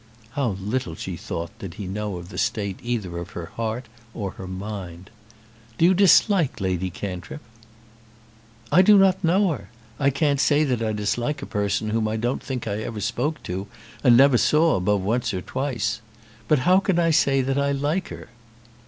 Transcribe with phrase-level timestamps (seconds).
[0.31, 3.85] How little, she thought, did he know of the state either of her heart
[4.15, 5.11] or mind!
[5.77, 7.41] "Do you dislike Lady Cantrip?"
[8.71, 9.69] "I do not know her.
[9.99, 13.43] I can't say that I dislike a person whom I don't think I ever spoke
[13.43, 13.67] to,
[14.03, 16.01] and never saw above once or twice.
[16.47, 18.29] But how can I say that I like her?"